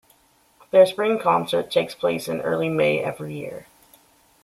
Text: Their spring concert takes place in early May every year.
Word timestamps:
Their 0.71 0.87
spring 0.87 1.19
concert 1.19 1.69
takes 1.69 1.93
place 1.93 2.27
in 2.27 2.41
early 2.41 2.69
May 2.69 3.03
every 3.03 3.35
year. 3.35 3.67